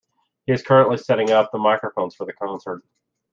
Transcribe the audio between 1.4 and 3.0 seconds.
the microphones for the concert.